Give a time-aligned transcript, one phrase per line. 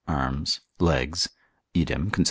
[0.07, 1.29] arms, legs.
[1.75, 2.19] Idem consil.